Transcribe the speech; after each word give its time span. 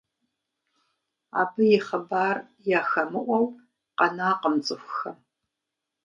Абы 1.41 1.63
и 1.77 1.79
хъыбар 1.85 2.37
яхэмыӀуэу 2.79 3.45
къэнакъым 3.97 4.55
цӀыхухэм. 4.65 5.17